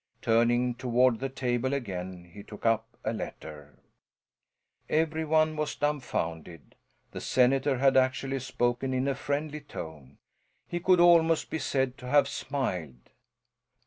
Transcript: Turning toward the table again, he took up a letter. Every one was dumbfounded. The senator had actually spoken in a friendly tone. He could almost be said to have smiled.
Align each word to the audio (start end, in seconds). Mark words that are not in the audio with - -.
Turning 0.23 0.73
toward 0.73 1.19
the 1.19 1.29
table 1.29 1.75
again, 1.75 2.31
he 2.33 2.41
took 2.41 2.65
up 2.65 2.97
a 3.05 3.13
letter. 3.13 3.77
Every 4.89 5.23
one 5.23 5.55
was 5.55 5.75
dumbfounded. 5.75 6.73
The 7.11 7.21
senator 7.21 7.77
had 7.77 7.95
actually 7.95 8.39
spoken 8.39 8.95
in 8.95 9.07
a 9.07 9.13
friendly 9.13 9.59
tone. 9.61 10.17
He 10.67 10.79
could 10.79 10.99
almost 10.99 11.51
be 11.51 11.59
said 11.59 11.99
to 11.99 12.07
have 12.07 12.27
smiled. 12.27 13.11